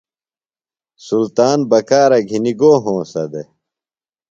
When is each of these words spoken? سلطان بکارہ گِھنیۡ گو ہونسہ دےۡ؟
سلطان 1.05 1.59
بکارہ 1.69 2.19
گِھنیۡ 2.29 2.57
گو 2.59 2.71
ہونسہ 2.83 3.23
دےۡ؟ 3.31 3.47